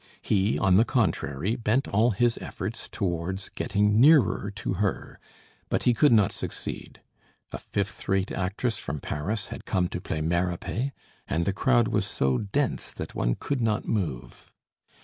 He, 0.23 0.57
on 0.57 0.77
the 0.77 0.83
contrary, 0.83 1.55
bent 1.55 1.87
all 1.87 2.09
his 2.09 2.39
efforts 2.39 2.89
towards 2.91 3.49
getting 3.49 4.01
nearer 4.01 4.49
to 4.55 4.73
her; 4.81 5.19
but 5.69 5.83
he 5.83 5.93
could 5.93 6.11
not 6.11 6.31
succeed. 6.31 7.01
A 7.51 7.59
fifth 7.59 8.09
rate 8.09 8.31
actress 8.31 8.79
from 8.79 8.99
Paris 8.99 9.49
had 9.53 9.65
come 9.65 9.87
to 9.89 10.01
play 10.01 10.19
Mérope, 10.21 10.91
and 11.27 11.45
the 11.45 11.53
crowd 11.53 11.87
was 11.87 12.07
so 12.07 12.39
dense 12.39 12.91
that 12.93 13.13
one 13.13 13.35
could 13.35 13.61
not 13.61 13.87
move. 13.87 14.51